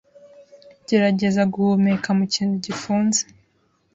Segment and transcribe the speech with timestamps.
[0.87, 3.21] Gerageza guhumekera mu kintu gifunze